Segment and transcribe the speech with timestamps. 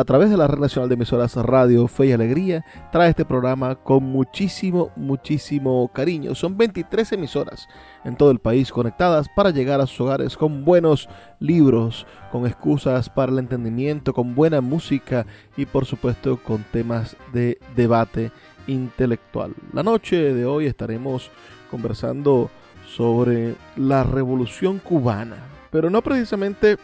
[0.00, 3.74] a través de la Red Nacional de Emisoras Radio Fe y Alegría, trae este programa
[3.74, 6.34] con muchísimo, muchísimo cariño.
[6.34, 7.68] Son 23 emisoras
[8.02, 11.06] en todo el país conectadas para llegar a sus hogares con buenos
[11.38, 17.58] libros, con excusas para el entendimiento, con buena música y por supuesto con temas de
[17.76, 18.32] debate
[18.68, 19.54] intelectual.
[19.74, 21.30] La noche de hoy estaremos
[21.70, 22.48] conversando
[22.88, 25.36] sobre la revolución cubana,
[25.70, 26.78] pero no precisamente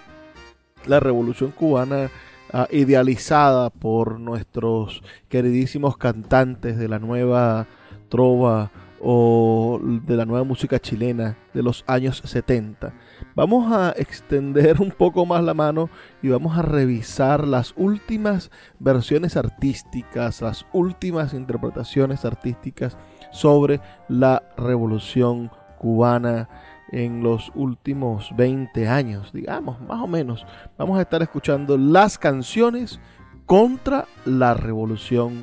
[0.85, 2.11] la revolución cubana
[2.53, 7.67] Ah, idealizada por nuestros queridísimos cantantes de la nueva
[8.09, 12.95] trova o de la nueva música chilena de los años 70.
[13.35, 15.91] Vamos a extender un poco más la mano
[16.23, 22.97] y vamos a revisar las últimas versiones artísticas, las últimas interpretaciones artísticas
[23.33, 26.49] sobre la revolución cubana
[26.93, 30.47] en los últimos 20 años, digamos, más o menos.
[30.79, 33.01] Vamos a estar escuchando las canciones
[33.45, 35.43] contra la revolución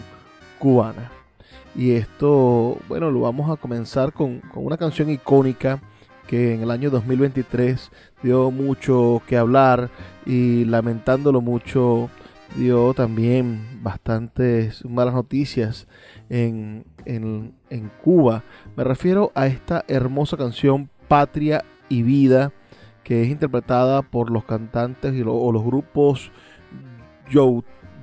[0.60, 1.12] cubana.
[1.76, 5.82] Y esto, bueno, lo vamos a comenzar con, una canción icónica
[6.28, 9.90] que en el año 2023 dio mucho que hablar
[10.26, 12.10] y lamentándolo mucho
[12.56, 15.88] dio también bastantes malas noticias
[16.30, 18.44] en, en, en Cuba.
[18.78, 22.52] Me refiero a esta hermosa canción Patria y Vida,
[23.04, 26.32] que es interpretada por los cantantes y o los grupos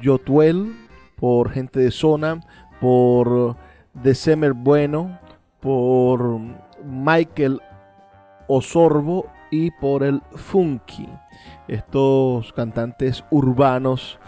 [0.01, 0.77] Yotuel,
[1.17, 2.39] por Gente de Zona,
[2.81, 3.57] por
[3.95, 5.19] December Bueno,
[5.59, 6.39] por
[6.85, 7.61] Michael
[8.47, 11.09] Osorbo y por el Funky.
[11.67, 14.21] Estos cantantes urbanos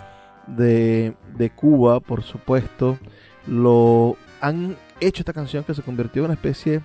[0.49, 2.99] de, de Cuba, por supuesto,
[3.47, 6.83] lo han hecho esta canción que se convirtió en una especie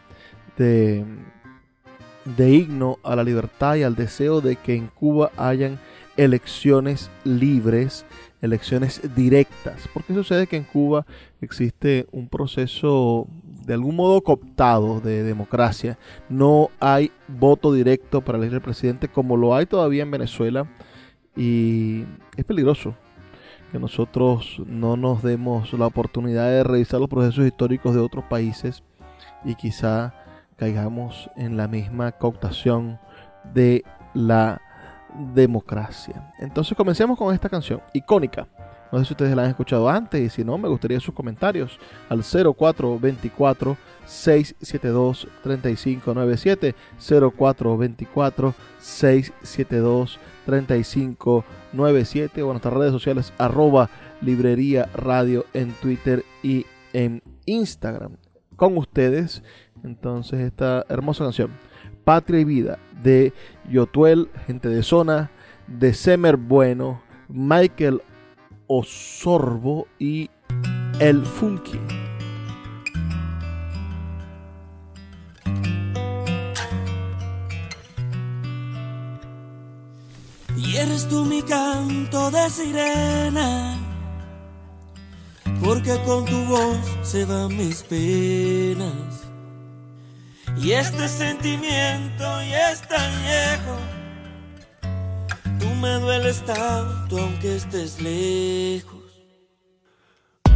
[0.57, 1.03] de
[2.35, 5.79] de himno a la libertad y al deseo de que en Cuba hayan
[6.17, 8.05] elecciones libres,
[8.41, 9.87] elecciones directas.
[9.93, 11.05] Porque sucede que en Cuba
[11.41, 13.27] existe un proceso
[13.65, 15.97] de algún modo cooptado de democracia.
[16.27, 20.67] No hay voto directo para elegir al presidente como lo hay todavía en Venezuela.
[21.35, 22.03] Y
[22.35, 22.95] es peligroso
[23.71, 28.81] que nosotros no nos demos la oportunidad de revisar los procesos históricos de otros países
[29.43, 30.13] y quizá
[30.57, 32.99] caigamos en la misma cooptación
[33.53, 34.61] de la
[35.33, 36.33] democracia.
[36.39, 38.47] Entonces comencemos con esta canción icónica.
[38.91, 41.77] No sé si ustedes la han escuchado antes y si no, me gustaría sus comentarios
[42.09, 53.89] al 0424 672 3597 0424 672 3597 o en nuestras redes sociales arroba
[54.21, 58.15] librería radio en Twitter y en Instagram.
[58.55, 59.43] Con ustedes
[59.87, 61.51] entonces esta hermosa canción,
[62.03, 63.33] Patria y Vida, de
[63.69, 65.31] Yotuel, gente de zona,
[65.67, 68.01] de Semer Bueno, Michael
[68.67, 70.29] Osorbo y
[70.99, 71.79] El Funky.
[80.57, 83.77] Y eres tú mi canto de sirena,
[85.63, 89.26] porque con tu voz se van mis penas
[90.59, 93.77] y este sentimiento ya es tan viejo.
[95.59, 98.97] Tú me dueles tanto aunque estés lejos.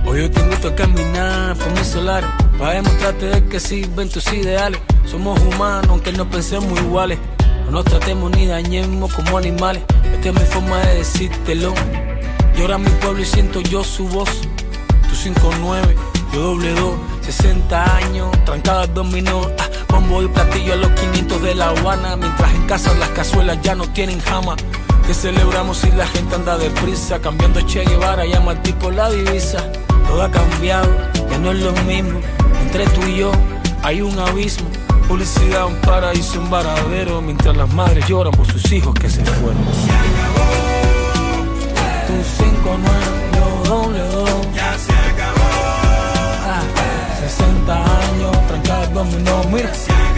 [0.06, 2.24] Hoy yo te invito a caminar por mi solar
[2.58, 4.82] Para demostrarte de que sirven tus ideales.
[5.06, 7.20] Somos humanos, aunque no pensemos iguales.
[7.66, 9.84] No nos tratemos ni dañemos como animales.
[10.14, 11.74] Esta es mi forma de decírtelo.
[12.56, 14.30] Llora mi pueblo y siento yo su voz.
[15.10, 15.96] Tu 5-9,
[16.34, 17.11] yo doble 2.
[17.22, 19.48] 60 años, trancadas dominó.
[19.60, 22.16] Ah, bombo y platillo a los 500 de La Habana.
[22.16, 24.56] Mientras en casa las cazuelas ya no tienen jama.
[25.06, 27.20] Que celebramos si la gente anda deprisa.
[27.20, 29.60] Cambiando Che Guevara, llama al tipo la divisa.
[30.08, 30.90] Todo ha cambiado,
[31.30, 32.20] ya no es lo mismo.
[32.62, 33.32] Entre tú y yo
[33.84, 34.68] hay un abismo.
[35.08, 37.22] Publicidad, un paraíso, un varadero.
[37.22, 39.64] Mientras las madres lloran por sus hijos que se fueron.
[39.74, 40.42] Se acabó.
[42.08, 42.14] Tu
[42.44, 44.30] 5 9 yo doble dos.
[44.56, 45.01] Ya se acabó.
[45.01, 45.01] Ah,
[47.22, 49.44] 60 años, trancadas dominó.
[49.54, 50.11] Mira, Se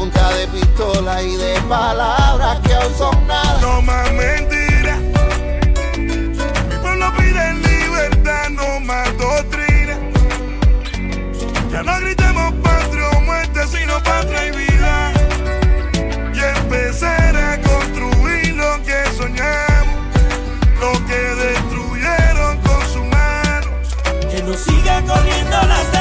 [0.00, 3.60] punta de pistola y de palabras que aún son nada.
[3.60, 4.98] No más mentiras.
[5.98, 9.98] Mi pueblo pide libertad, no más doctrina.
[11.70, 15.12] Ya no gritemos patria o muerte, sino patria y vida.
[16.32, 19.96] Y empezar a construir lo que soñamos,
[20.80, 23.74] lo que destruyeron con sus manos.
[24.30, 25.99] Que no siga corriendo la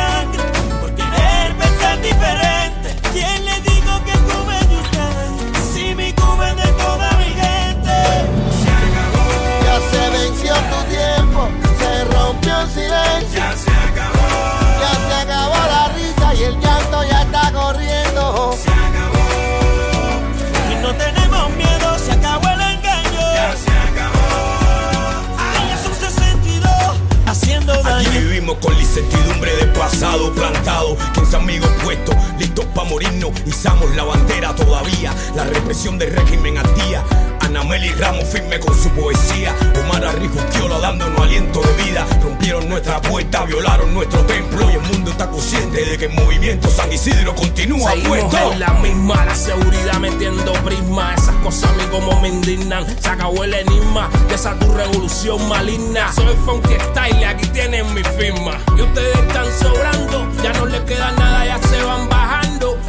[28.61, 30.97] con la incertidumbre de pasado plantado.
[31.13, 33.31] 15 amigos puestos, listos para morirnos.
[33.45, 35.13] Izamos la bandera todavía.
[35.35, 37.03] La represión del régimen al día.
[37.49, 39.55] Anameli Ramos firme con su poesía.
[39.83, 42.05] Omar Arrijuquiola dándonos aliento de vida.
[42.21, 44.69] Rompieron nuestra puerta, violaron nuestro templo.
[44.69, 48.51] Y el mundo está consciente de que el movimiento San Isidro continúa Seguimos puesto.
[48.51, 51.15] en la misma, la seguridad metiendo prisma.
[51.15, 52.85] Esas cosas a mí como me indignan.
[53.01, 56.13] Se acabó el enigma de esa tu revolución maligna.
[56.13, 58.59] Soy funky style, aquí tienen mi firma.
[58.77, 62.18] Y ustedes están sobrando, ya no les queda nada, ya se van bajando.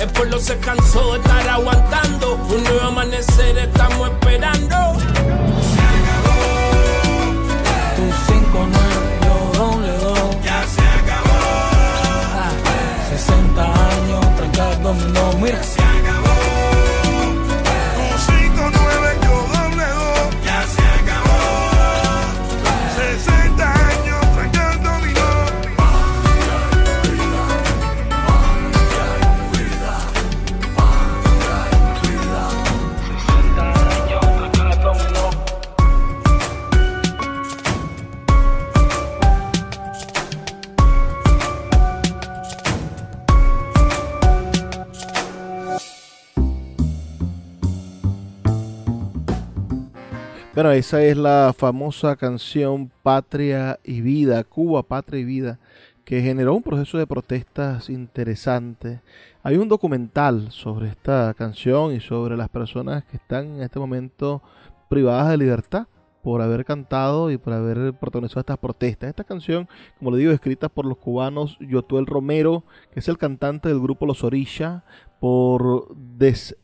[0.01, 2.35] El pueblo se cansó de estar aguantando.
[2.49, 4.77] Un nuevo amanecer estamos esperando.
[7.97, 8.79] Tu 5 9
[9.23, 10.37] yo doble dos.
[10.43, 11.37] Ya se acabó.
[12.35, 12.51] Ah,
[13.11, 15.33] 60 años, trancadas dominó.
[15.35, 15.63] Mira,
[50.61, 55.59] Bueno, esa es la famosa canción Patria y Vida, Cuba, Patria y Vida,
[56.05, 59.01] que generó un proceso de protestas interesante.
[59.43, 64.43] Hay un documental sobre esta canción y sobre las personas que están en este momento
[64.91, 65.87] privadas de libertad
[66.23, 69.09] por haber cantado y por haber protagonizado estas protestas.
[69.09, 69.67] Esta canción,
[69.99, 74.05] como le digo, escrita por los cubanos Yotuel Romero, que es el cantante del grupo
[74.05, 74.85] Los Orisha,
[75.21, 76.55] por Des,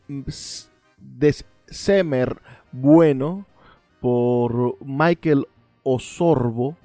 [0.98, 3.46] Dessemer Bueno,
[4.06, 5.48] por Michael
[5.82, 6.76] Osorbo,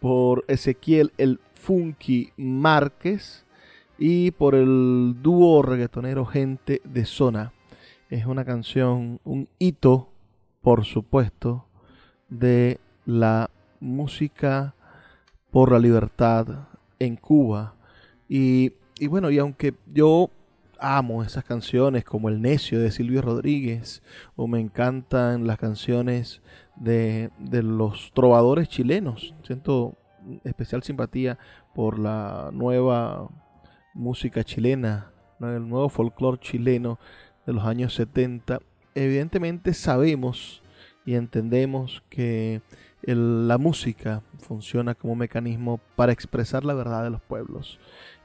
[0.00, 3.44] por Ezequiel el Funky Márquez
[3.98, 7.52] y por el dúo reggaetonero Gente de Zona.
[8.08, 10.10] Es una canción, un hito,
[10.60, 11.66] por supuesto,
[12.28, 13.50] de la
[13.80, 14.76] música
[15.50, 16.68] por la libertad
[17.00, 17.74] en Cuba.
[18.28, 20.30] Y, y bueno, y aunque yo
[20.80, 24.02] amo esas canciones como El Necio de Silvio Rodríguez,
[24.36, 26.42] o me encantan las canciones
[26.76, 29.34] de, de los trovadores chilenos.
[29.42, 29.96] Siento
[30.44, 31.38] especial simpatía
[31.74, 33.28] por la nueva
[33.94, 35.10] música chilena,
[35.40, 36.98] el nuevo folclore chileno
[37.46, 38.60] de los años 70.
[38.94, 40.62] Evidentemente sabemos
[41.04, 42.62] y entendemos que
[43.02, 47.78] la música funciona como mecanismo para expresar la verdad de los pueblos.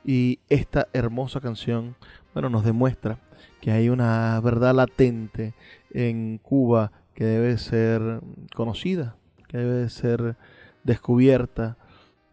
[0.03, 1.95] Y esta hermosa canción,
[2.36, 3.18] bueno, nos demuestra
[3.62, 5.54] que hay una verdad latente
[5.92, 8.20] en Cuba que debe ser
[8.54, 9.15] conocida,
[9.48, 10.36] que debe ser
[10.84, 11.77] descubierta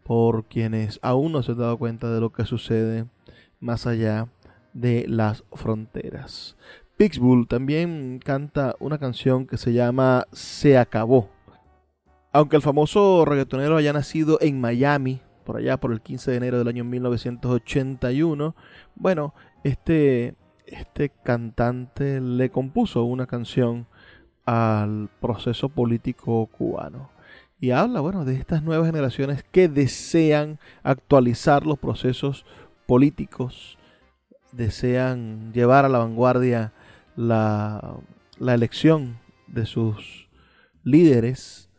[0.03, 3.05] por quienes aún no se han dado cuenta de lo que sucede
[3.61, 4.27] más allá
[4.73, 6.57] de las fronteras.
[6.97, 11.29] Pittsburgh también canta una canción que se llama Se acabó.
[12.33, 16.57] Aunque el famoso reggaetonero haya nacido en Miami, por allá por el 15 de enero
[16.57, 18.53] del año 1981,
[18.95, 19.33] bueno,
[19.63, 23.87] este, este cantante le compuso una canción
[24.45, 27.09] al proceso político cubano.
[27.59, 32.45] Y habla, bueno, de estas nuevas generaciones que desean actualizar los procesos
[32.85, 33.77] políticos,
[34.51, 36.73] desean llevar a la vanguardia
[37.15, 37.95] la,
[38.37, 39.17] la elección
[39.47, 40.27] de sus
[40.83, 41.69] líderes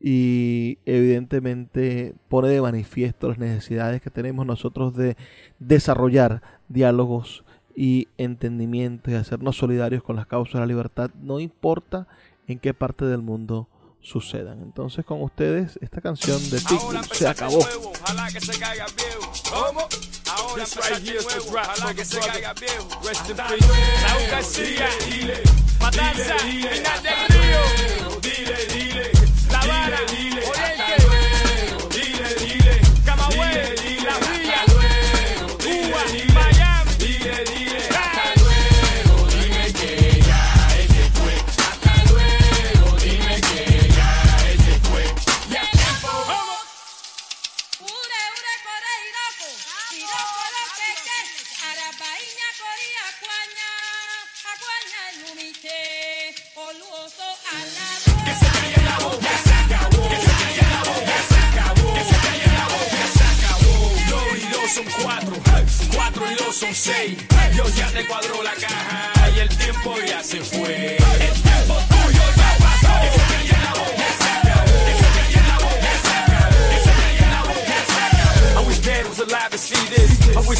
[0.00, 5.16] y evidentemente pone de manifiesto las necesidades que tenemos nosotros de
[5.58, 12.06] desarrollar diálogos y entendimiento y hacernos solidarios con las causas de la libertad, no importa
[12.46, 13.68] en qué parte del mundo
[14.00, 14.60] sucedan.
[14.62, 17.58] Entonces con ustedes esta canción de Pitbull se acabó.
[17.58, 19.32] Ojalá que se caiga viejo.
[19.50, 19.80] ¿Cómo?
[20.34, 21.54] Ahora This right here is the nuevo.
[21.56, 22.32] rap Ojalá for que the se brother.
[22.32, 22.88] caiga viejo.
[23.06, 23.66] Rest in Hasta peace.
[23.66, 23.82] luego.
[24.08, 24.88] Raúl García.
[25.08, 25.34] Dile,
[25.80, 26.36] Matanza.
[26.44, 26.68] dile,
[28.68, 29.10] dile,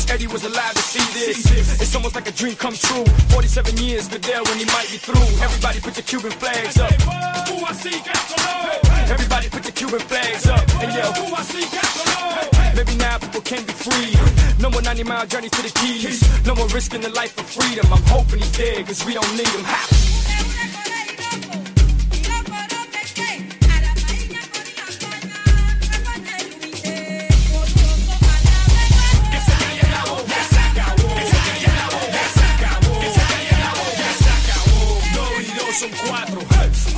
[0.03, 1.81] wish Eddie was alive to see this.
[1.81, 3.05] It's almost like a dream come true.
[3.31, 5.29] 47 years, but there when he might be through.
[5.43, 6.93] Everybody put your Cuban flags up.
[9.11, 10.65] Everybody put your Cuban flags up.
[10.83, 11.13] And yo,
[12.77, 14.15] Maybe now people can be free.
[14.61, 16.23] No more 90 mile journey to the keys.
[16.47, 17.93] No more risking the life for freedom.
[17.93, 19.65] I'm hoping he's dead, cause we don't need him.
[19.65, 21.02] Ha!
[35.83, 36.41] Son cuatro,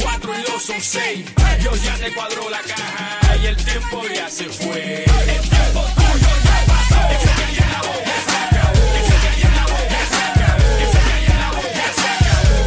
[0.03, 1.25] cuatro y dos son seis.
[1.61, 5.05] Dios ya te cuadró la caja y el tiempo ya se fue.
[5.05, 6.97] El tiempo tuyo ya pasó.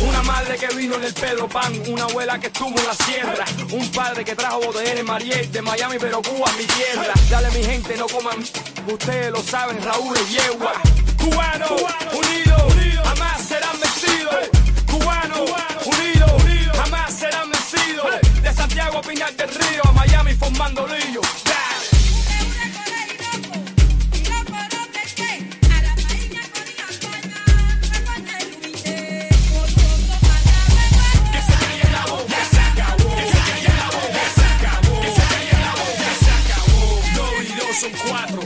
[0.08, 3.46] Una madre que vino en el Pedro Pan, una abuela que estuvo en la sierra,
[3.72, 7.14] un padre que trajo botellera en Mariel de Miami, pero Cuba mi tierra.
[7.30, 8.44] Dale mi gente, no coman,
[8.88, 10.74] ustedes lo saben, Raúl es yegua.
[11.18, 11.76] Cubano,
[12.14, 12.68] unido,
[13.04, 13.47] jamás serán
[19.28, 21.22] Pinar del Río, a Miami formando lío.
[37.80, 38.40] Son cuatro,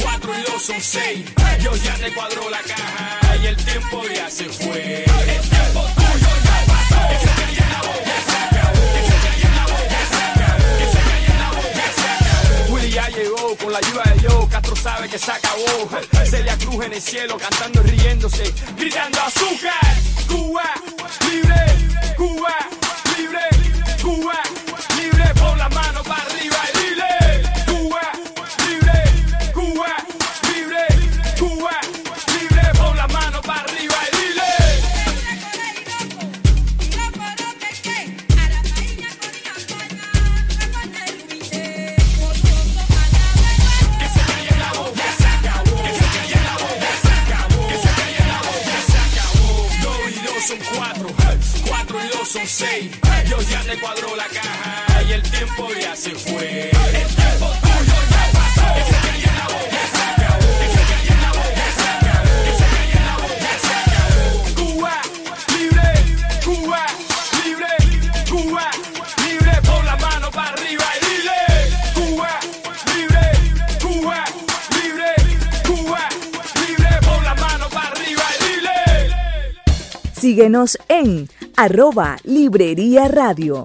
[0.00, 1.24] cuatro y dos son seis.
[1.58, 5.04] Dios ya te cuadró la caja y el tiempo ya se fue.
[5.04, 7.97] El tiempo tuyo ya pasó.
[12.98, 14.48] Ya llegó con la ayuda de Dios.
[14.50, 15.88] Castro sabe que se acabó.
[16.24, 19.94] Celia Cruz en el cielo cantando y riéndose, gritando azúcar.
[20.28, 20.64] Cuba
[21.30, 21.60] libre,
[22.16, 22.54] Cuba
[53.68, 53.76] La
[54.28, 56.70] caja y el tiempo ya se fue.
[64.56, 64.94] Cuba
[65.54, 65.92] libre,
[67.44, 67.68] libre,
[69.26, 69.52] libre.
[69.84, 71.40] La mano para arriba y dile.
[71.92, 72.40] Cuba
[72.96, 73.24] libre,
[74.82, 75.12] libre,
[76.66, 76.90] libre.
[77.22, 78.78] La mano para arriba y dile.
[80.14, 83.64] Síguenos en arroba Librería Radio.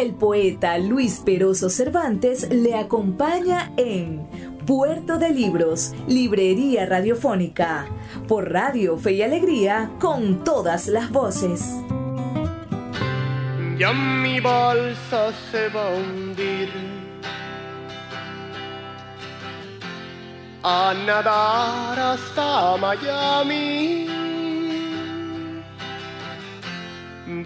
[0.00, 4.26] El poeta Luis Peroso Cervantes le acompaña en
[4.66, 7.86] Puerto de Libros, Librería Radiofónica,
[8.26, 11.66] por Radio Fe y Alegría, con todas las voces.
[13.76, 16.70] Ya mi balsa se va a hundir
[20.62, 23.99] a nadar hasta Miami.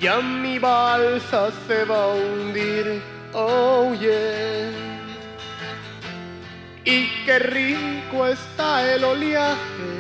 [0.05, 3.01] Ya mi balsa se va a hundir,
[3.33, 4.69] oh yeah.
[6.85, 9.95] Y qué rico está el oleaje.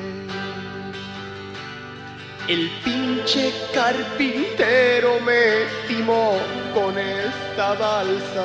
[2.49, 6.37] El pinche carpintero me timó
[6.75, 8.45] con esta balsa.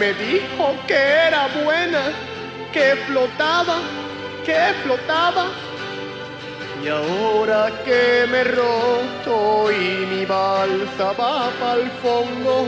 [0.00, 2.10] Me dijo que era buena,
[2.72, 3.78] que flotaba,
[4.44, 5.46] que flotaba.
[6.82, 12.64] Y ahora que me he roto y mi balsa va pa'l fondo,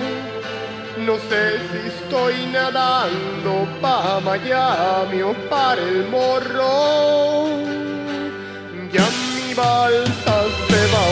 [1.06, 7.46] no sé si estoy nadando pa' Miami o para el morro.
[8.92, 10.36] Ya mi balsa
[10.68, 11.04] se va.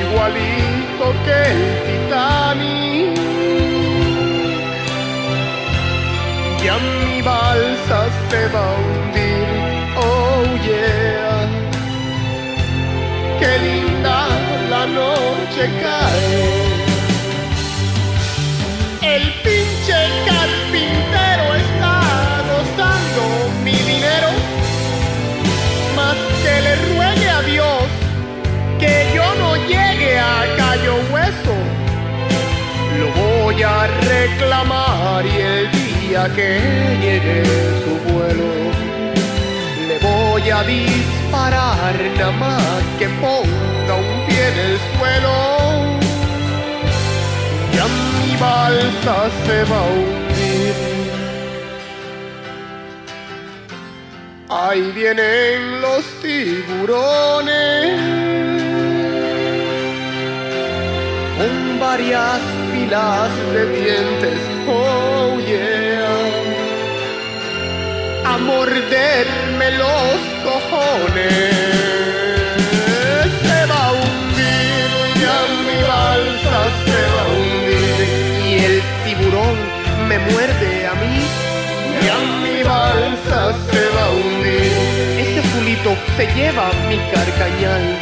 [0.00, 3.16] Igualito que el Titanic.
[6.64, 8.68] Ya mi balsa se va
[9.96, 11.48] oh yeah.
[13.38, 14.28] Qué linda
[14.70, 16.82] la noche cae.
[19.14, 21.96] El pinche carpintero está
[22.50, 23.22] gozando
[23.64, 24.30] mi dinero,
[25.96, 27.82] más que le ruegue a Dios
[28.78, 31.56] que yo no llegue a Cayo Hueso.
[32.98, 35.81] Lo voy a reclamar y el
[36.12, 36.60] día que
[37.00, 37.42] llegue
[37.82, 38.48] su vuelo
[39.88, 45.36] le voy a disparar nada más que ponga un pie en el suelo.
[47.74, 47.86] Ya
[48.18, 50.74] mi balsa se va a hundir.
[54.50, 57.92] Ahí vienen los tiburones
[61.38, 64.41] con varias filas de dientes,
[68.72, 71.54] a morderme los cojones.
[73.42, 74.88] Se va a hundir,
[75.20, 77.96] ya mi balsa se va a hundir,
[78.46, 79.56] y el tiburón
[80.08, 81.16] me muerde a mí,
[82.06, 84.72] ya mi balsa se va a hundir.
[85.20, 87.98] Ese azulito se lleva mi carcañal.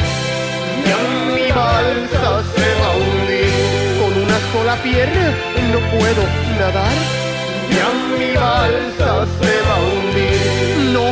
[0.87, 0.99] Ya
[1.35, 3.51] mi balsa se va a hundir
[3.99, 5.27] Con una sola pierna
[5.71, 6.23] no puedo
[6.59, 7.30] nadar
[7.71, 11.05] Ya mi balsa se va a hundir No,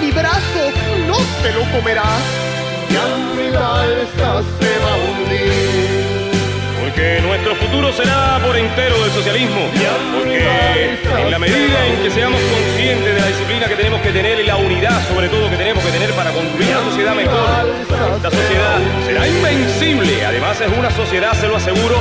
[0.00, 0.62] mi brazo
[1.08, 2.22] no se lo comerás
[2.90, 3.04] Ya
[3.36, 6.24] mi balsa se va a hundir
[6.80, 9.60] Porque nuestro futuro será por entero del socialismo.
[10.16, 14.40] Porque en la medida en que seamos conscientes de la disciplina que tenemos que tener
[14.40, 17.66] y la unidad sobre todo que tenemos que tener para construir una sociedad mejor,
[18.16, 20.24] esta sociedad será invencible.
[20.24, 21.96] Además es una sociedad, se lo aseguro,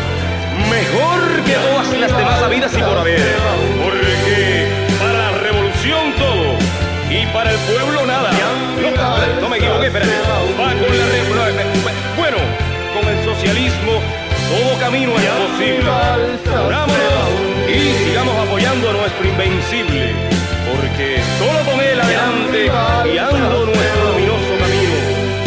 [0.70, 3.20] mejor que todas las demás habidas y por haber.
[5.84, 6.56] Todo
[7.10, 8.32] y para el pueblo nada.
[9.42, 10.14] No, me equivoqué, espérate.
[10.58, 11.06] Va con la
[12.16, 12.38] Bueno,
[12.94, 14.00] con el socialismo
[14.48, 15.92] todo camino es posible.
[17.68, 20.16] Y sigamos apoyando a nuestro invencible,
[20.72, 22.72] porque solo con él adelante
[23.04, 24.96] guiando nuestro luminoso camino.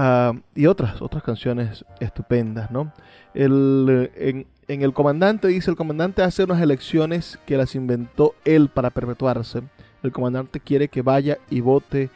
[0.00, 2.92] Ah, y otras otras canciones estupendas, ¿no?
[3.34, 8.68] El, en, en El Comandante dice, el comandante hace unas elecciones que las inventó él
[8.68, 9.60] para perpetuarse.
[10.04, 12.10] El comandante quiere que vaya y vote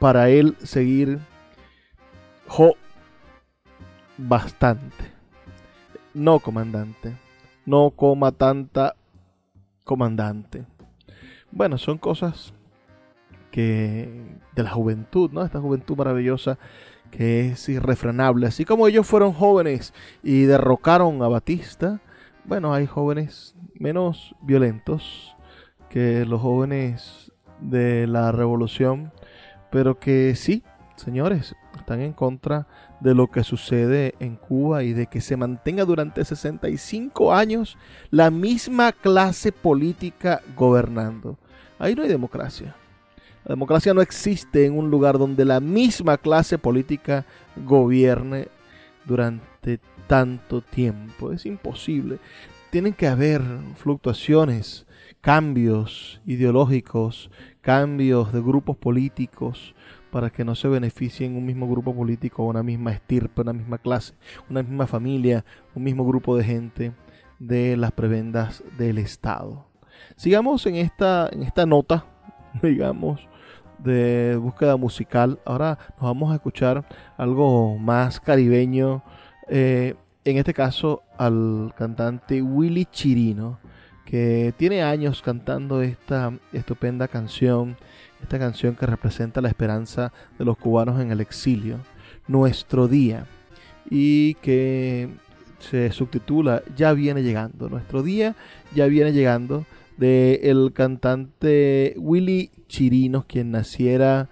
[0.00, 1.20] para él seguir
[2.48, 2.74] Jo
[4.18, 5.04] bastante.
[6.12, 7.14] No, comandante.
[7.70, 8.96] No coma tanta
[9.84, 10.66] comandante.
[11.52, 12.52] Bueno, son cosas
[13.52, 15.44] que de la juventud, ¿no?
[15.44, 16.58] Esta juventud maravillosa
[17.12, 18.48] que es irrefrenable.
[18.48, 22.00] Así como ellos fueron jóvenes y derrocaron a Batista,
[22.44, 25.36] bueno, hay jóvenes menos violentos
[25.90, 27.30] que los jóvenes
[27.60, 29.12] de la revolución,
[29.70, 30.64] pero que sí,
[30.96, 32.66] señores, están en contra
[33.00, 37.78] de lo que sucede en Cuba y de que se mantenga durante 65 años
[38.10, 41.38] la misma clase política gobernando.
[41.78, 42.76] Ahí no hay democracia.
[43.44, 47.24] La democracia no existe en un lugar donde la misma clase política
[47.56, 48.48] gobierne
[49.06, 51.32] durante tanto tiempo.
[51.32, 52.18] Es imposible.
[52.70, 53.42] Tienen que haber
[53.76, 54.86] fluctuaciones,
[55.22, 57.30] cambios ideológicos,
[57.62, 59.74] cambios de grupos políticos
[60.10, 64.14] para que no se beneficien un mismo grupo político, una misma estirpe, una misma clase,
[64.48, 65.44] una misma familia,
[65.74, 66.92] un mismo grupo de gente
[67.38, 69.66] de las prebendas del Estado.
[70.16, 72.04] Sigamos en esta, en esta nota,
[72.62, 73.20] digamos,
[73.78, 75.38] de búsqueda musical.
[75.44, 79.02] Ahora nos vamos a escuchar algo más caribeño.
[79.48, 79.94] eh,
[80.24, 83.58] en este caso al cantante Willy Chirino,
[84.04, 87.76] que tiene años cantando esta estupenda canción,
[88.22, 91.78] esta canción que representa la esperanza de los cubanos en el exilio,
[92.28, 93.26] Nuestro Día,
[93.88, 95.08] y que
[95.58, 97.68] se subtitula Ya viene llegando.
[97.68, 98.34] Nuestro Día
[98.74, 104.30] ya viene llegando de el cantante Willy Chirinos, quien naciera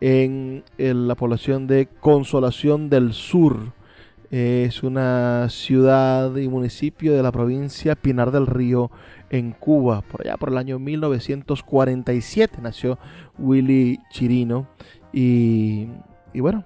[0.00, 3.72] en, en la población de Consolación del Sur.
[4.30, 8.90] Es una ciudad y municipio de la provincia Pinar del Río
[9.30, 10.02] en Cuba.
[10.02, 12.98] Por allá por el año 1947 nació
[13.38, 14.66] Willy Chirino
[15.12, 15.88] y,
[16.32, 16.64] y bueno,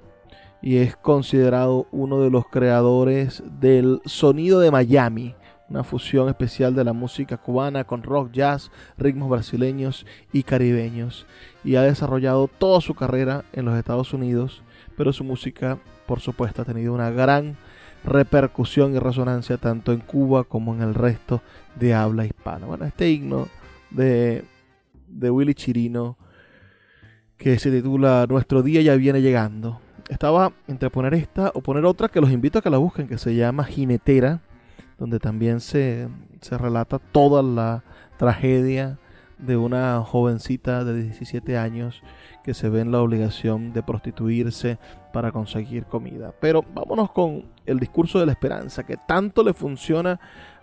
[0.65, 5.35] y es considerado uno de los creadores del sonido de Miami,
[5.69, 11.27] una fusión especial de la música cubana con rock, jazz, ritmos brasileños y caribeños.
[11.65, 14.63] Y ha desarrollado toda su carrera en los Estados Unidos,
[14.97, 17.59] pero su música, por supuesto, ha tenido una gran
[18.05, 21.41] repercusión y resonancia tanto en Cuba como en el resto
[21.77, 22.67] de habla hispana.
[22.67, 23.49] Bueno, este himno
[23.91, 24.45] de,
[25.09, 26.17] de Willy Chirino,
[27.37, 29.81] que se titula Nuestro día ya viene llegando.
[30.09, 33.19] Estaba entre poner esta o poner otra que los invito a que la busquen, que
[33.19, 34.41] se llama Jinetera,
[34.99, 36.09] donde también se,
[36.41, 37.83] se relata toda la
[38.19, 38.99] tragedia
[39.39, 42.03] de una jovencita de 17 años
[42.43, 44.79] que se ve en la obligación de prostituirse
[45.13, 46.33] para conseguir comida.
[46.41, 50.21] Pero vámonos con el discurso de la esperanza, que tanto le funciona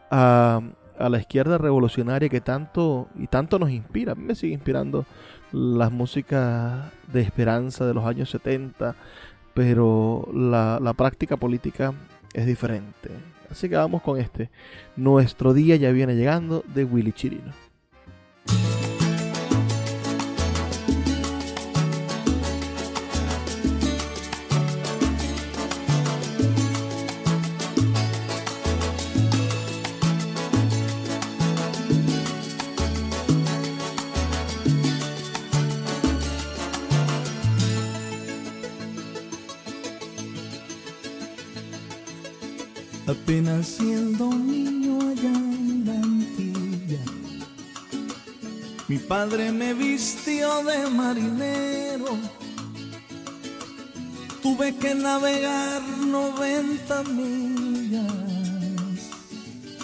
[0.09, 0.61] a,
[0.97, 4.11] a la izquierda revolucionaria, que tanto y tanto nos inspira.
[4.11, 5.05] A mí me sigue inspirando
[5.51, 8.95] las músicas de esperanza de los años 70,
[9.53, 11.93] pero la, la práctica política
[12.33, 13.09] es diferente.
[13.49, 14.49] Así que vamos con este.
[14.95, 17.51] Nuestro día ya viene llegando de Willy Chirino.
[43.11, 43.79] Apenas
[48.91, 52.09] mi padre me vistió de marinero.
[54.43, 58.11] Tuve que navegar 90 millas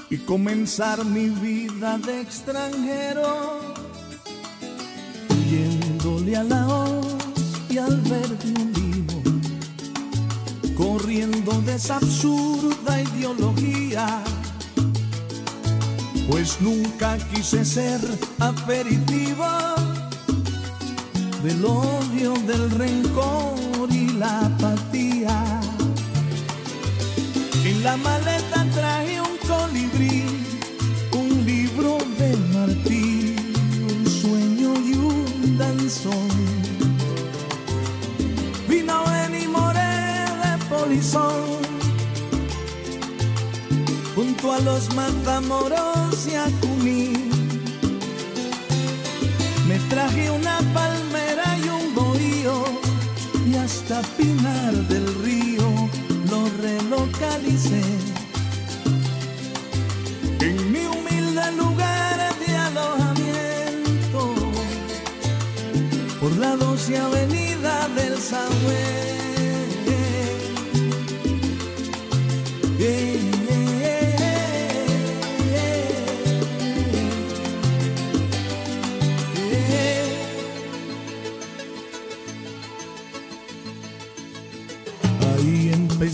[0.10, 3.62] y comenzar mi vida de extranjero,
[5.30, 7.08] huyéndole a la hoz
[7.70, 9.22] y al verde olivo
[10.76, 14.22] corriendo de esa absurda ideología.
[16.30, 18.02] Pues nunca quise ser
[18.40, 19.48] aperitivo
[21.42, 25.62] del odio, del rencor y la apatía.
[27.64, 30.26] En la maleta traje un colibrí,
[31.14, 33.36] un libro de Martí,
[33.90, 36.28] un sueño y un danzón.
[38.68, 41.37] Vino ven y moré de polizón
[44.52, 47.30] a los matamoros y a Cuní.
[49.68, 52.64] Me traje una palmera y un bohío
[53.46, 55.90] y hasta Pinar del Río
[56.30, 57.82] lo relocalicé.
[60.40, 64.36] En mi humilde lugar de alojamiento
[66.22, 69.17] por la 12 avenida del Sahue.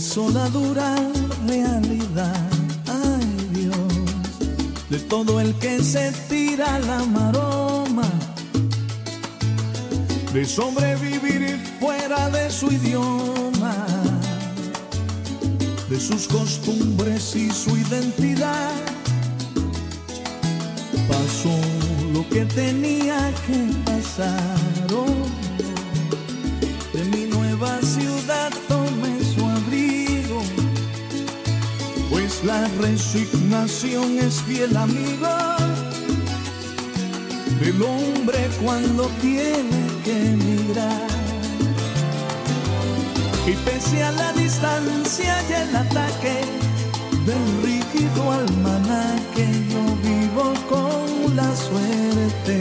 [0.04, 0.96] Ahí empezó la dura
[1.46, 2.50] realidad,
[2.86, 8.08] ay Dios, de todo el que se tira la maroma,
[10.34, 13.86] de sobrevivir fuera de su idioma,
[15.88, 18.72] de sus costumbres y su identidad.
[21.08, 21.56] Pasó
[22.12, 24.73] lo que tenía que pasar.
[32.54, 35.34] La resignación es fiel amigo
[37.60, 41.08] del hombre cuando tiene que emigrar.
[43.46, 46.36] Y pese a la distancia y el ataque
[47.28, 52.56] del rígido almanaque, yo vivo con la suerte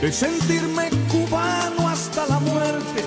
[0.00, 3.02] de sentirme cubano hasta la muerte,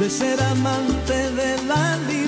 [0.00, 2.23] de ser amante de la libertad.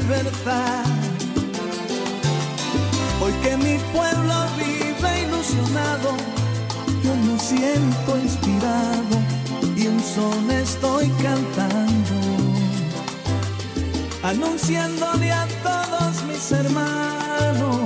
[3.21, 6.17] Hoy que mi pueblo vive ilusionado,
[7.03, 9.17] yo me siento inspirado
[9.77, 12.15] y un son estoy cantando,
[14.23, 17.81] anunciándole a todos mis hermanos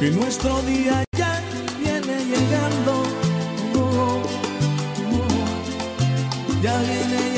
[0.00, 1.38] que nuestro día ya
[1.78, 3.02] viene llegando.
[3.74, 4.22] Oh, oh,
[5.20, 6.62] oh.
[6.62, 7.31] ya viene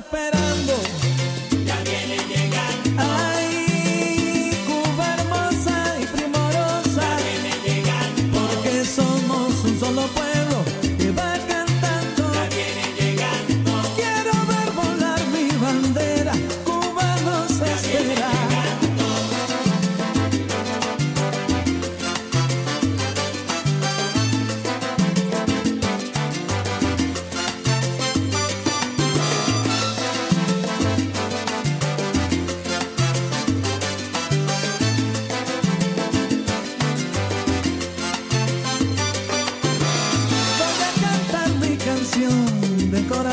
[0.00, 0.43] lo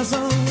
[0.04, 0.51] Voy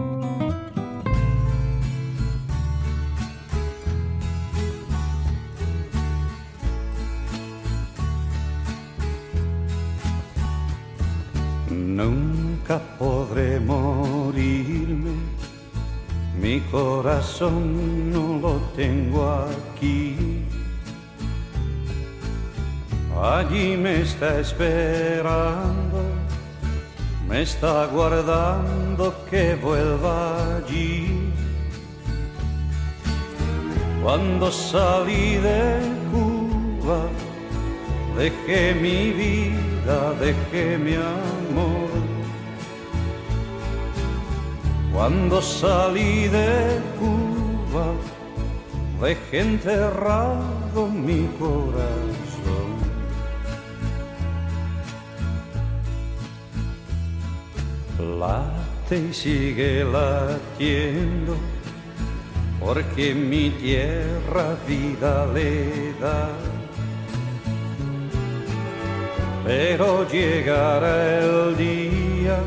[12.71, 15.11] Nunca podré morirme,
[16.39, 20.45] mi corazón no lo tengo aquí.
[23.21, 25.99] Allí me está esperando,
[27.27, 31.29] me está guardando que vuelva allí.
[34.01, 35.77] Cuando salí de
[36.09, 37.01] Cuba,
[38.17, 41.90] dejé mi vida, dejé mi amor.
[44.93, 47.93] Cuando salí de Cuba,
[49.01, 52.71] dejé enterrado mi corazón.
[58.19, 61.37] Late y sigue latiendo,
[62.59, 66.29] porque mi tierra vida le da.
[69.45, 72.37] Pero llegará el día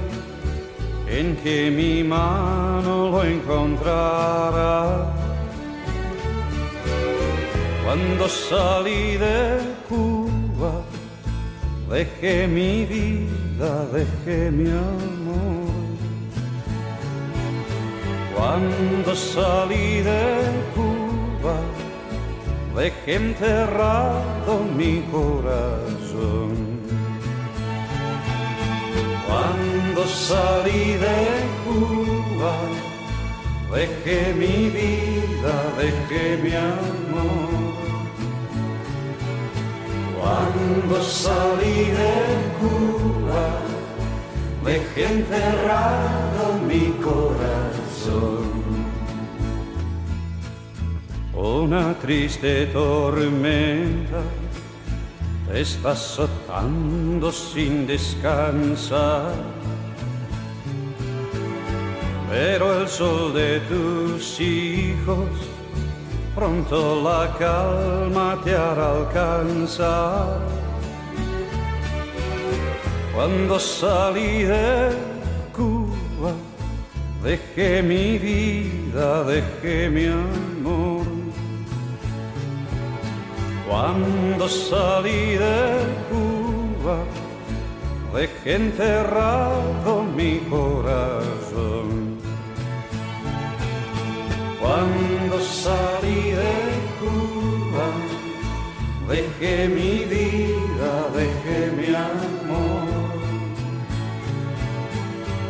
[1.17, 5.13] en que mi mano lo encontrará.
[7.85, 10.73] Cuando salí de Cuba,
[11.89, 15.65] dejé mi vida, dejé mi amor.
[18.35, 20.25] Cuando salí de
[20.75, 21.57] Cuba,
[22.75, 26.74] dejé enterrado mi corazón.
[29.35, 31.21] Cuando salí de
[31.65, 32.55] Cuba,
[33.75, 37.75] dejé mi vida, dejé mi amor.
[40.17, 42.15] Cuando salí de
[42.61, 43.45] Cuba,
[44.65, 48.55] dejé enterrado mi corazón.
[51.35, 54.23] Una triste tormenta
[55.47, 59.33] te está azotando sin descansar.
[62.31, 65.29] Pero el sol de tus hijos
[66.35, 70.41] pronto la calma te hará alcanzar.
[73.15, 74.91] Cuando salí de
[75.55, 76.33] Cuba,
[77.23, 80.94] dejé mi vida, dejé mi amor.
[83.75, 85.59] Cuando salí de
[86.09, 86.99] Cuba,
[88.15, 92.17] dejé enterrado mi corazón.
[94.61, 96.57] Cuando salí de
[97.01, 97.87] Cuba,
[99.09, 102.87] dejé mi vida, dejé mi amor.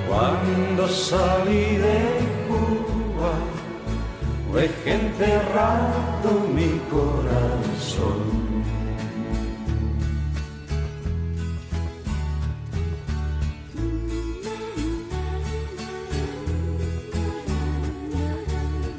[0.08, 2.00] Cuando salí de
[2.48, 3.32] Cuba,
[4.54, 7.63] dejé enterrado mi corazón.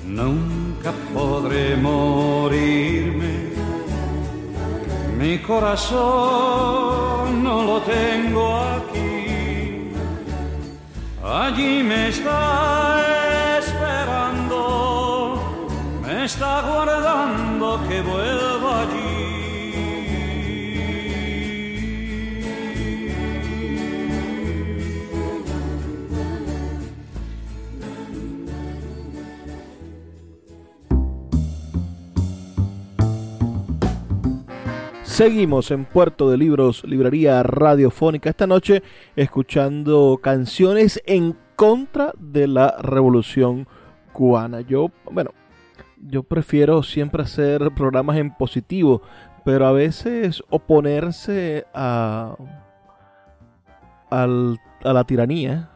[0.08, 3.50] Nunca podré morirme,
[5.18, 9.92] mi corazón no lo tengo aquí.
[11.22, 13.55] Allí me está
[16.26, 19.26] está guardando que vuelva allí.
[35.04, 38.82] Seguimos en Puerto de Libros, librería radiofónica, esta noche
[39.16, 43.68] escuchando canciones en contra de la revolución
[44.12, 44.62] cubana.
[44.62, 45.32] Yo, bueno,
[46.08, 49.02] yo prefiero siempre hacer programas en positivo,
[49.44, 52.36] pero a veces oponerse a,
[54.10, 55.70] al- a la tiranía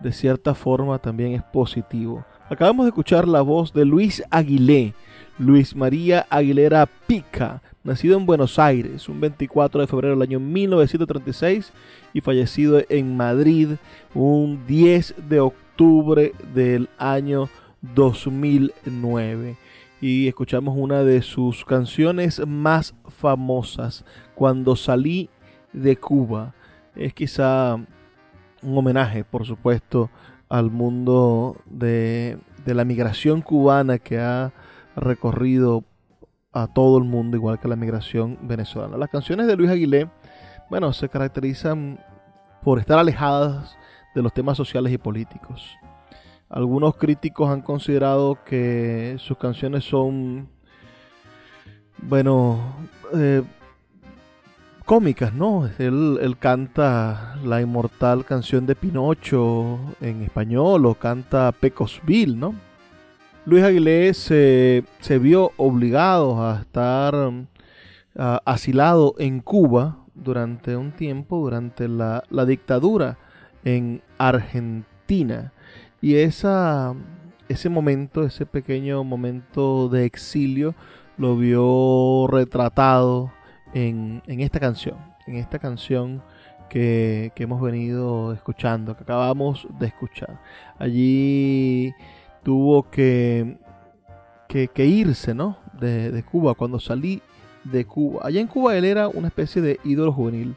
[0.00, 2.24] de cierta forma también es positivo.
[2.48, 4.94] Acabamos de escuchar la voz de Luis Aguilé,
[5.38, 11.72] Luis María Aguilera Pica, nacido en Buenos Aires un 24 de febrero del año 1936
[12.12, 13.70] y fallecido en Madrid
[14.14, 17.48] un 10 de octubre del año
[17.82, 19.56] 2009.
[20.00, 24.04] Y escuchamos una de sus canciones más famosas,
[24.34, 25.28] Cuando salí
[25.72, 26.54] de Cuba.
[26.94, 30.10] Es quizá un homenaje, por supuesto,
[30.48, 34.52] al mundo de, de la migración cubana que ha
[34.96, 35.84] recorrido
[36.52, 38.96] a todo el mundo, igual que la migración venezolana.
[38.96, 40.08] Las canciones de Luis Aguilé,
[40.70, 41.98] bueno, se caracterizan
[42.62, 43.76] por estar alejadas
[44.14, 45.77] de los temas sociales y políticos.
[46.50, 50.48] Algunos críticos han considerado que sus canciones son,
[51.98, 52.58] bueno,
[53.14, 53.42] eh,
[54.86, 55.68] cómicas, ¿no?
[55.78, 62.54] Él, él canta la inmortal canción de Pinocho en español o canta Pecosville, ¿no?
[63.44, 67.14] Luis Aguilé se, se vio obligado a estar
[68.16, 73.18] a- asilado en Cuba durante un tiempo, durante la, la dictadura
[73.64, 75.52] en Argentina.
[76.00, 80.74] Y ese momento, ese pequeño momento de exilio,
[81.16, 83.32] lo vio retratado
[83.74, 84.96] en, en esta canción,
[85.26, 86.22] en esta canción
[86.68, 90.40] que, que hemos venido escuchando, que acabamos de escuchar.
[90.78, 91.92] Allí
[92.44, 93.58] tuvo que,
[94.48, 95.58] que, que irse ¿no?
[95.72, 97.20] de, de Cuba cuando salí
[97.64, 98.20] de Cuba.
[98.24, 100.54] Allá en Cuba él era una especie de ídolo juvenil.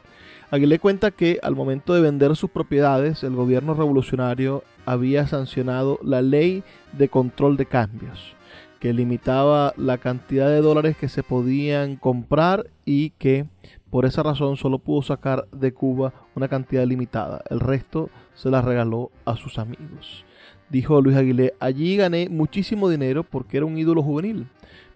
[0.50, 6.22] Aguilé cuenta que al momento de vender sus propiedades, el gobierno revolucionario había sancionado la
[6.22, 6.62] ley
[6.92, 8.34] de control de cambios,
[8.80, 13.46] que limitaba la cantidad de dólares que se podían comprar y que
[13.90, 17.42] por esa razón solo pudo sacar de Cuba una cantidad limitada.
[17.50, 20.24] El resto se la regaló a sus amigos.
[20.70, 24.46] Dijo Luis Aguilé, allí gané muchísimo dinero porque era un ídolo juvenil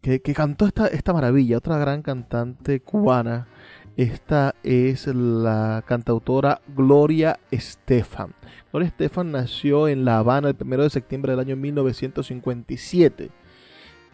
[0.01, 3.49] que, que cantó esta, esta maravilla, otra gran cantante cubana.
[3.97, 8.35] Esta es la cantautora Gloria Estefan.
[8.73, 13.31] Gloria Estefan nació en La Habana el 1 de septiembre del año 1957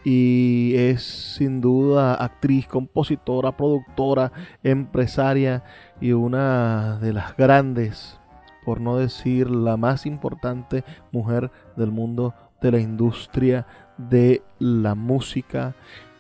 [0.04, 1.02] y es
[1.36, 4.32] sin duda actriz, compositora, productora,
[4.62, 5.64] empresaria
[6.00, 8.18] y una de las grandes,
[8.64, 15.74] por no decir la más importante mujer del mundo de la industria de la música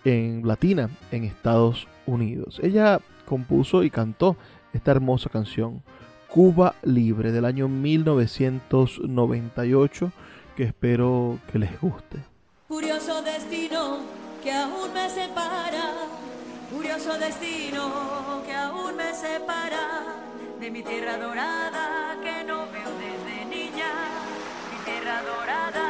[0.04, 2.60] en latina en Estados Unidos.
[2.62, 4.36] Ella compuso y cantó
[4.72, 5.82] esta hermosa canción
[6.28, 10.12] Cuba Libre del año 1998
[10.56, 12.29] que espero que les guste.
[12.70, 13.98] Curioso destino
[14.40, 15.90] que aún me separa,
[16.70, 20.14] curioso destino que aún me separa
[20.60, 23.90] de mi tierra dorada que no veo desde niña,
[24.70, 25.89] mi tierra dorada.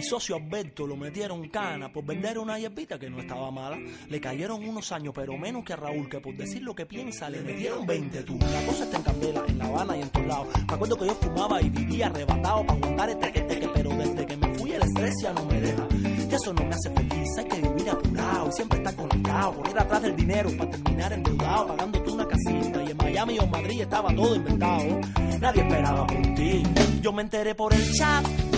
[0.00, 3.78] Mi socio Alberto lo metieron cana por vender una hierbita que no estaba mala.
[4.08, 7.28] Le cayeron unos años, pero menos que a Raúl, que por decir lo que piensa
[7.28, 8.38] le metieron 20 tú.
[8.38, 10.48] La cosa está en candela, en La Habana y en todos lados.
[10.68, 14.24] Me acuerdo que yo fumaba y vivía arrebatado para aguantar este que teque, pero desde
[14.24, 15.88] que me fui el estrés ya no me deja.
[16.30, 19.78] Que eso no me hace feliz, hay que vivir apurado y siempre estar conectado, correr
[19.80, 22.82] atrás del dinero para terminar endeudado, pagándote una casita.
[22.84, 24.98] Y en Miami o en Madrid estaba todo inventado.
[25.38, 26.62] Nadie esperaba por ti.
[27.02, 28.49] Yo me enteré por el chat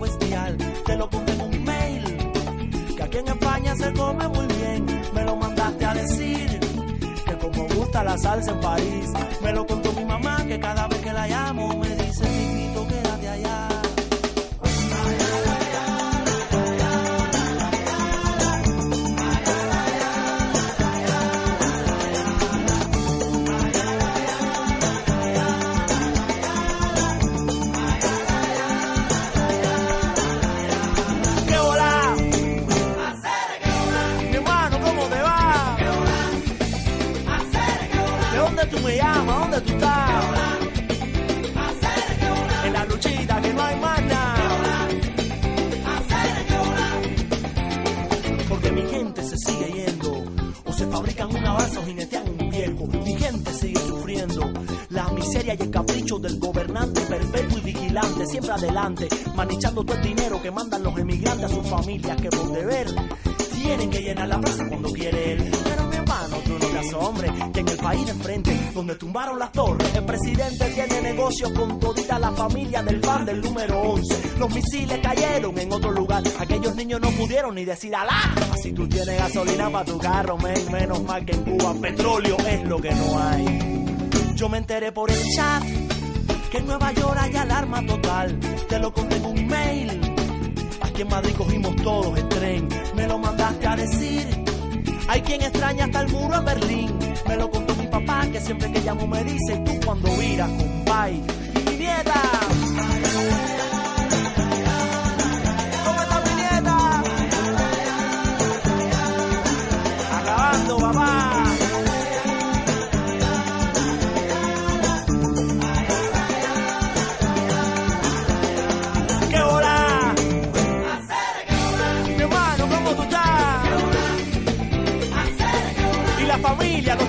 [0.00, 0.56] bestial.
[0.84, 2.04] Te lo conté en un mail.
[2.96, 4.86] Que aquí en España se come muy bien.
[5.14, 6.60] Me lo mandaste a decir.
[7.26, 9.12] Que como gusta la salsa en París.
[9.42, 10.44] Me lo contó mi mamá.
[10.46, 11.93] Que cada vez que la llamo me
[55.34, 60.40] miseria y el capricho del gobernante perpetuo y vigilante, siempre adelante, manichando todo el dinero
[60.40, 62.86] que mandan los emigrantes a sus familias que por deber
[63.52, 65.50] tienen que llenar la plaza cuando quiere él.
[65.64, 69.38] Pero mi hermano, tú no te asombres que en el país de enfrente, donde tumbaron
[69.40, 74.38] las torres, el presidente tiene negocios con todita la familia del pan del número 11.
[74.38, 78.34] Los misiles cayeron en otro lugar, aquellos niños no pudieron ni decir alá.
[78.52, 82.68] Así tú tienes gasolina para tu carro, men, menos mal que en Cuba petróleo es
[82.68, 83.73] lo que no hay.
[84.36, 85.62] Yo me enteré por el chat
[86.50, 88.38] que en Nueva York hay alarma total.
[88.68, 90.00] Te lo conté en un mail.
[90.80, 92.68] Aquí en Madrid cogimos todos el tren.
[92.96, 94.44] Me lo mandaste a decir.
[95.06, 96.98] Hay quien extraña hasta el muro en Berlín.
[97.28, 101.22] Me lo contó mi papá que siempre que llamo me dice tú cuando viras, compay.
[101.54, 102.22] Y mi nieta.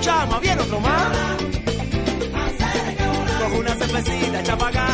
[0.06, 1.16] Chamas, ¿bien otro más?
[3.40, 4.88] Coge una cervecita, echa pa' acá.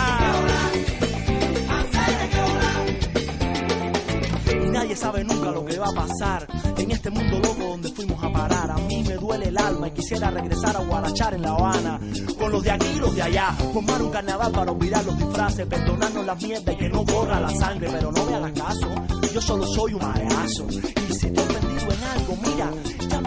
[4.51, 6.47] Y nadie sabe nunca lo que va a pasar
[6.79, 8.71] en este mundo loco donde fuimos a parar.
[8.71, 12.01] A mí me duele el alma y quisiera regresar a Guarachar en La Habana.
[12.39, 13.53] Con los de aquí de allá.
[13.73, 15.67] Formar un carnaval para olvidar los disfraces.
[15.67, 17.89] Perdonarnos la mierda y que no corra la sangre.
[17.93, 18.89] Pero no me hagas caso.
[19.35, 20.67] Yo solo soy un payaso.
[20.71, 22.71] Y si te he ofendido en algo, mira,
[23.09, 23.22] ya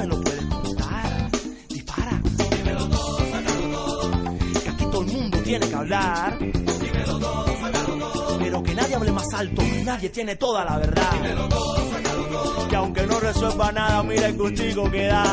[5.46, 6.40] tiene que hablar.
[6.40, 8.40] Dímelo todo, sácalo todo.
[8.40, 9.62] Pero que nadie hable más alto.
[9.84, 11.12] Nadie tiene toda la verdad.
[11.14, 12.68] Dímelo todo, sácalo todo.
[12.68, 15.26] Que aunque no resuelva nada, mira el gustico que da.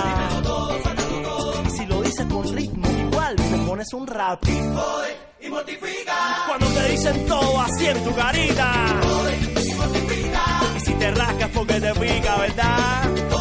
[1.67, 4.45] Y si lo dices con ritmo, igual te pones un rap.
[4.45, 6.45] Jode y mortifica.
[6.47, 8.73] Cuando te dicen todo así en tu carita.
[9.03, 10.45] Jode y mortifica.
[10.77, 13.32] Y si te rascas porque te pica, ¿verdad?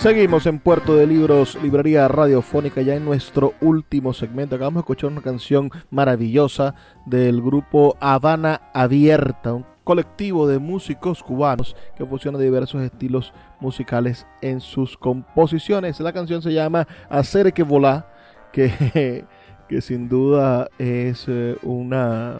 [0.00, 4.56] Seguimos en Puerto de Libros, librería radiofónica, ya en nuestro último segmento.
[4.56, 6.74] Acabamos de escuchar una canción maravillosa
[7.04, 14.62] del grupo Habana Abierta, un colectivo de músicos cubanos que fusiona diversos estilos musicales en
[14.62, 16.00] sus composiciones.
[16.00, 18.10] La canción se llama Hacer que volá,
[18.54, 19.26] que,
[19.68, 22.38] que sin duda es eh, una,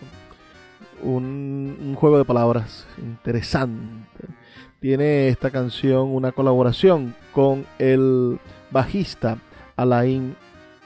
[1.03, 4.40] un, un juego de palabras interesante
[4.81, 9.39] tiene esta canción una colaboración con el bajista
[9.77, 10.35] Alain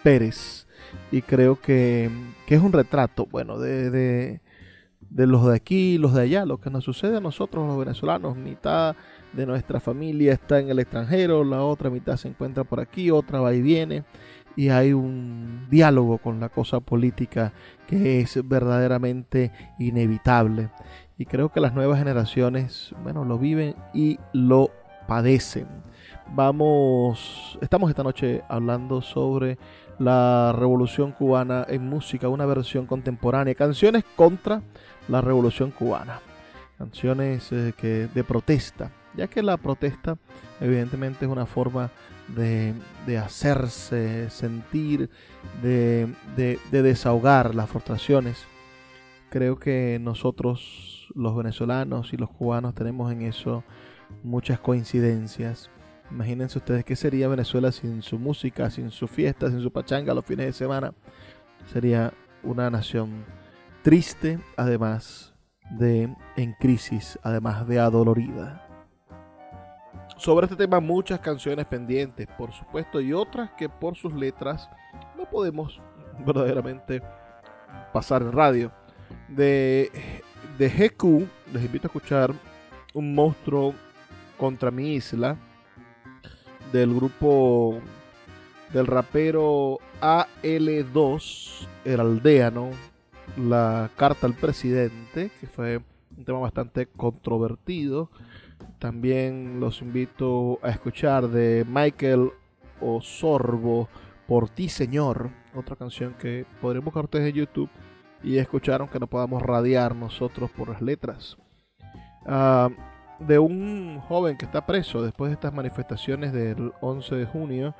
[0.02, 0.66] Pérez.
[1.10, 2.10] Y creo que,
[2.46, 4.40] que es un retrato, bueno, de, de,
[5.00, 8.36] de, los de aquí, los de allá, lo que nos sucede a nosotros los venezolanos.
[8.36, 8.96] Mitad
[9.32, 13.40] de nuestra familia está en el extranjero, la otra mitad se encuentra por aquí, otra
[13.40, 14.04] va y viene.
[14.56, 17.52] Y hay un diálogo con la cosa política
[17.88, 20.70] que es verdaderamente inevitable
[21.18, 24.70] y creo que las nuevas generaciones, bueno, lo viven y lo
[25.06, 25.68] padecen.
[26.34, 29.58] Vamos, estamos esta noche hablando sobre
[29.98, 34.62] la revolución cubana en música, una versión contemporánea, canciones contra
[35.08, 36.20] la revolución cubana,
[36.78, 40.16] canciones eh, que, de protesta, ya que la protesta
[40.60, 41.90] evidentemente es una forma
[42.28, 42.72] de,
[43.06, 45.10] de hacerse sentir,
[45.62, 48.46] de, de, de desahogar las frustraciones.
[49.30, 53.64] Creo que nosotros los venezolanos y los cubanos tenemos en eso
[54.22, 55.70] muchas coincidencias.
[56.10, 60.24] Imagínense ustedes qué sería Venezuela sin su música, sin su fiesta, sin su pachanga los
[60.24, 60.92] fines de semana.
[61.72, 62.12] Sería
[62.42, 63.24] una nación
[63.82, 65.34] triste, además
[65.70, 68.60] de en crisis, además de adolorida.
[70.16, 74.70] Sobre este tema muchas canciones pendientes, por supuesto, y otras que por sus letras
[75.16, 75.80] no podemos
[76.24, 77.02] verdaderamente
[77.92, 78.72] pasar en radio.
[79.28, 79.90] De
[80.58, 82.32] de GQ, les invito a escuchar
[82.94, 83.74] Un monstruo
[84.38, 85.36] contra mi isla
[86.72, 87.80] del grupo
[88.72, 92.70] del rapero AL2, el aldeano,
[93.36, 95.80] la carta al presidente, que fue
[96.16, 98.10] un tema bastante controvertido.
[98.78, 102.30] También los invito a escuchar de Michael
[102.80, 103.88] Osorbo,
[104.26, 107.70] Por ti Señor, otra canción que podrán buscar ustedes en YouTube
[108.24, 111.36] y escucharon que no podamos radiar nosotros por las letras.
[112.26, 112.70] Ah,
[113.18, 117.74] de un joven que está preso después de estas manifestaciones del 11 de junio,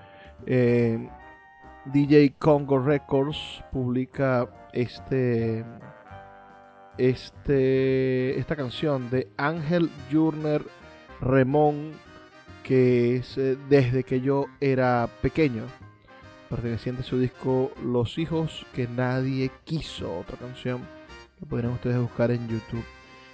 [0.47, 1.09] eh,
[1.87, 5.65] DJ Congo Records publica este,
[6.99, 10.63] este, esta canción de Ángel Jurner
[11.21, 11.93] Remón,
[12.63, 15.65] que es eh, desde que yo era pequeño
[16.55, 20.83] perteneciente a su disco Los hijos que nadie quiso, otra canción
[21.37, 22.85] que podrían ustedes buscar en YouTube.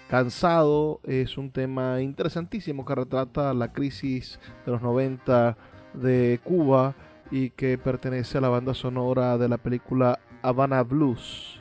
[0.08, 5.54] Cansado es un tema interesantísimo que retrata la crisis de los 90
[5.92, 6.94] de Cuba
[7.30, 11.60] y que pertenece a la banda sonora de la película Havana Blues.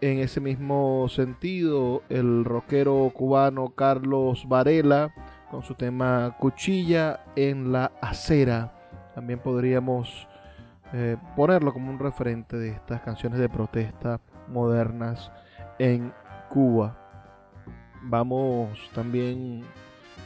[0.00, 5.12] En ese mismo sentido, el rockero cubano Carlos Varela
[5.50, 8.72] con su tema Cuchilla en la acera.
[9.14, 10.26] También podríamos
[10.92, 15.30] eh, ponerlo como un referente de estas canciones de protesta modernas
[15.78, 16.12] en
[16.48, 16.96] Cuba.
[18.02, 19.64] Vamos también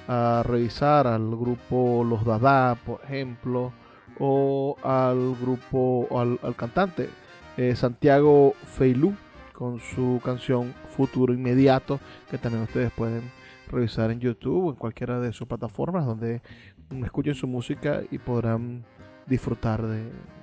[0.06, 3.72] a revisar al grupo Los Dada, por ejemplo,
[4.18, 7.08] o al grupo, al, cantante
[7.56, 9.14] eh, Santiago Feilú
[9.54, 12.00] con su canción Futuro Inmediato,
[12.30, 13.22] que también ustedes pueden
[13.68, 16.42] revisar en YouTube o en cualquiera de sus plataformas donde
[17.04, 18.84] escuchen su música y podrán
[19.30, 19.82] disfrutar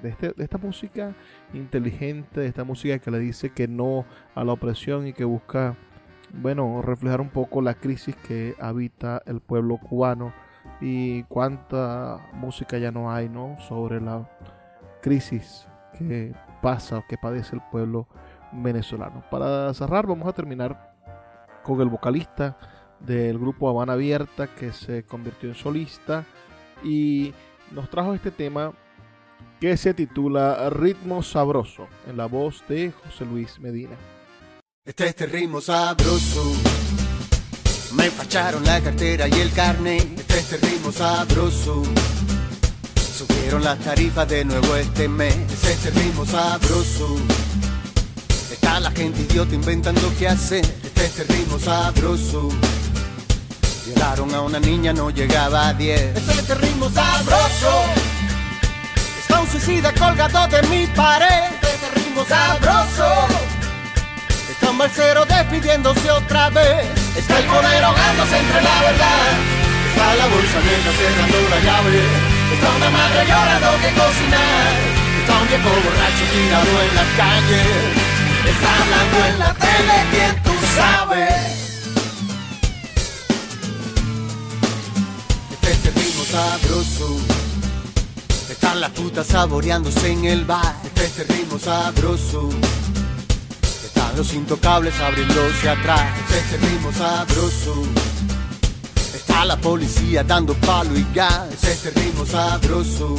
[0.02, 1.14] este, de, esta música
[1.54, 5.76] inteligente, de esta música que le dice que no a la opresión y que busca,
[6.34, 10.34] bueno, reflejar un poco la crisis que habita el pueblo cubano
[10.80, 13.58] y cuánta música ya no hay, ¿no?
[13.60, 14.30] Sobre la
[15.02, 15.68] crisis
[15.98, 18.08] que pasa o que padece el pueblo
[18.54, 19.22] venezolano.
[19.30, 20.96] Para cerrar, vamos a terminar
[21.62, 22.58] con el vocalista
[23.02, 26.24] del grupo Habana Abierta que se convirtió en solista
[26.84, 27.34] y
[27.72, 28.74] nos trajo este tema
[29.60, 33.96] que se titula Ritmo Sabroso, en la voz de José Luis Medina.
[34.86, 36.54] Este es este ritmo sabroso.
[37.96, 40.02] Me facharon la cartera y el carnet.
[40.18, 41.84] Este es este ritmo sabroso.
[42.96, 45.36] Subieron las tarifas de nuevo este mes.
[45.36, 47.18] Este es este ritmo sabroso.
[48.50, 50.64] Está la gente idiota inventando qué hacer.
[50.64, 52.50] Este es este ritmo sabroso.
[53.88, 56.18] Violaron a una niña, no llegaba a 10.
[56.18, 57.72] Este es este ritmo sabroso.
[59.22, 61.46] Está un suicida colgado de mi pared.
[61.54, 63.08] Este es este ritmo sabroso.
[64.52, 66.84] Está un balsero despidiéndose otra vez.
[67.16, 69.32] Está el poder ahogándose entre la verdad.
[69.88, 72.04] Está la bolsa negra cerrando la llave.
[72.52, 74.74] Está una madre llorando que cocinar.
[75.22, 77.64] Está un viejo borracho tirado en la calle.
[78.52, 81.67] Está hablando en la tele, quien tú sabes.
[85.70, 87.18] Este ritmo sabroso.
[88.50, 90.76] Están las putas saboreándose en el bar.
[90.96, 92.50] Este ritmo sabroso.
[93.86, 96.06] Están los intocables abriéndose atrás.
[96.30, 97.84] Este ritmo sabroso.
[99.14, 101.62] Está la policía dando palo y gas.
[101.62, 103.18] Este ritmo sabroso.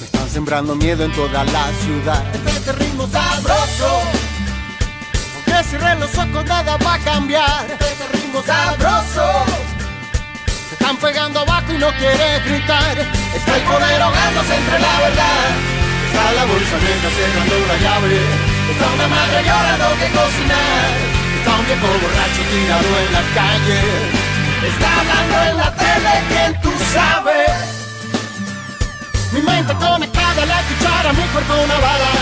[0.00, 2.24] Me están sembrando miedo en toda la ciudad.
[2.46, 4.02] Este ritmo sabroso.
[5.34, 7.66] Aunque cierren los ojos, nada va a cambiar.
[7.72, 9.77] Este ritmo sabroso.
[10.88, 12.96] Están pegando abajo y no quiere gritar.
[13.36, 15.44] Está el poder ahogándose entre la verdad.
[16.08, 18.16] Está la bolsa negra cerrando la llave.
[18.72, 20.88] Está una madre llorando que cocinar.
[21.36, 23.80] Está un viejo borracho tirado en la calle.
[24.64, 27.52] Está hablando en la tele, quien tú sabes.
[29.36, 32.12] Mi mente conectada a la cuchara, mi cuerpo una bala.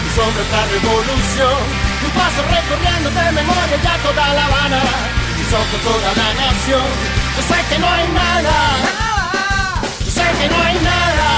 [0.00, 1.60] Mi sombra otra revolución.
[2.00, 4.80] Mi paso recorriendo de memoria ya toda La Habana.
[5.36, 7.23] Mis ojos toda la nación.
[7.36, 8.56] Yo sé que no hay nada.
[10.04, 11.28] Yo sé que no hay nada.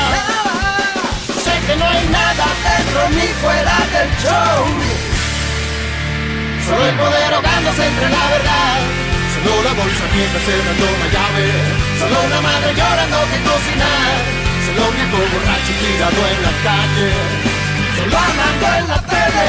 [1.28, 4.58] Yo sé que no hay nada dentro ni fuera del show.
[6.66, 8.78] Solo el poder ahogándose entre la verdad.
[9.32, 11.46] Solo la bolsa vieja cerrando la llave.
[12.00, 14.14] Solo una madre llorando que cocinar.
[14.66, 17.08] Solo un viejo borracho tirado en la calle.
[17.96, 19.48] Solo hablando en la tele.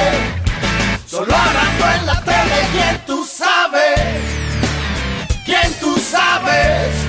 [1.10, 2.58] Solo hablando en la tele.
[2.72, 3.98] ¿Quién tú sabes?
[5.46, 7.06] ¿Quién tú sabes?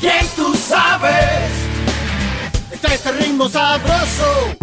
[0.00, 1.50] ¿Quién tú sabes?
[2.72, 4.56] Este es este ritmo sabroso.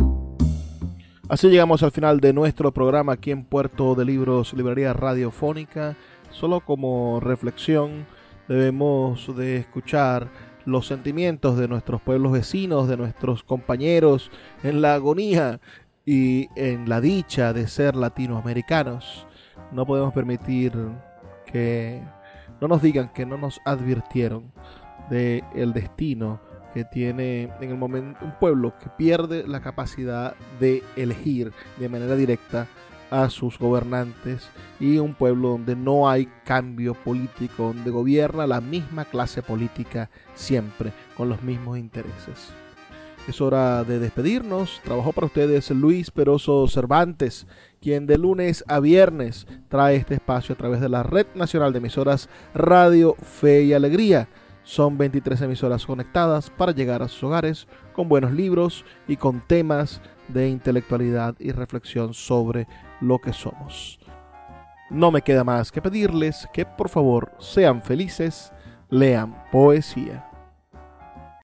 [1.28, 5.98] Así llegamos al final de nuestro programa aquí en Puerto de Libros, Librería Radiofónica.
[6.32, 8.06] Solo como reflexión
[8.48, 10.30] debemos de escuchar
[10.66, 14.32] los sentimientos de nuestros pueblos vecinos, de nuestros compañeros
[14.64, 15.60] en la agonía
[16.06, 19.28] y en la dicha de ser latinoamericanos.
[19.72, 20.74] No podemos permitir
[21.52, 22.02] que
[22.62, 24.51] no nos digan que no nos advirtieron
[25.10, 26.39] del el destino
[26.74, 32.16] que tiene en el momento un pueblo que pierde la capacidad de elegir de manera
[32.16, 32.68] directa
[33.12, 34.49] a sus gobernantes
[34.80, 40.91] y un pueblo donde no hay cambio político, donde gobierna la misma clase política siempre
[41.16, 42.51] con los mismos intereses.
[43.28, 44.82] Es hora de despedirnos.
[44.84, 47.47] Trabajó para ustedes Luis Peroso Cervantes,
[47.86, 51.78] quien de lunes a viernes trae este espacio a través de la Red Nacional de
[51.78, 54.28] Emisoras Radio Fe y Alegría.
[54.64, 60.02] Son 23 emisoras conectadas para llegar a sus hogares con buenos libros y con temas
[60.30, 62.68] de intelectualidad y reflexión sobre
[63.02, 64.00] lo que somos.
[64.90, 68.52] No me queda más que pedirles que por favor sean felices,
[68.90, 70.25] lean poesía.